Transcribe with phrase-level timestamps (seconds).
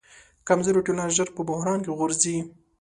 [0.47, 2.37] کمزورې ټولنه ژر په بحران کې غورځي.